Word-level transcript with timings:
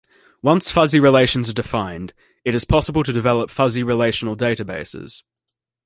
Once 0.41 0.71
fuzzy 0.71 0.99
relations 0.99 1.47
are 1.47 1.53
defined, 1.53 2.11
it 2.43 2.55
is 2.55 2.65
possible 2.65 3.03
to 3.03 3.13
develop 3.13 3.51
fuzzy 3.51 3.83
relational 3.83 4.35
databases. 4.35 5.21